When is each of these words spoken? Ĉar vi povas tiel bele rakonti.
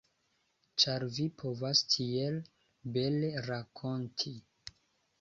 Ĉar 0.83 1.05
vi 1.17 1.25
povas 1.43 1.85
tiel 1.97 2.41
bele 2.99 3.33
rakonti. 3.53 4.39